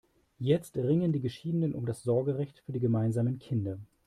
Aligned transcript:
Jetzt 0.39 0.75
ringen 0.77 1.11
die 1.13 1.21
Geschiedenen 1.21 1.75
um 1.75 1.85
das 1.85 2.01
Sorgerecht 2.01 2.57
für 2.65 2.71
die 2.71 2.79
gemeinsamen 2.79 3.37
Kinder. 3.37 3.77